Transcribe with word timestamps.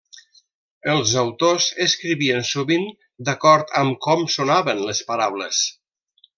Els 0.93 1.11
autors 1.23 1.67
escrivien 1.85 2.47
sovint 2.53 2.89
d'acord 3.29 3.77
amb 3.83 4.01
com 4.09 4.27
sonaven 4.39 4.83
les 4.89 5.07
paraules. 5.13 5.65